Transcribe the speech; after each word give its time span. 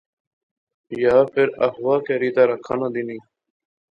یا 1.03 1.15
فیر 1.31 1.49
اغوا 1.65 1.95
کری 2.05 2.29
تے 2.35 2.43
رکھا 2.51 2.73
ناں 2.79 2.91
دینی 2.93 3.17